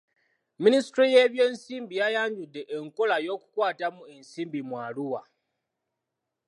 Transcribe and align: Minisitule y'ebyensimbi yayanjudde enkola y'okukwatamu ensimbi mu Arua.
Minisitule 0.63 1.05
y'ebyensimbi 1.13 1.93
yayanjudde 2.01 2.61
enkola 2.77 3.15
y'okukwatamu 3.25 4.01
ensimbi 4.15 4.59
mu 4.69 4.75
Arua. 4.87 5.21